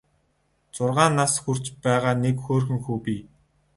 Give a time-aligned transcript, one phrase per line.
[0.75, 3.21] Зургаан нас хүрч байгаа нэг хөөрхөн хүү бий.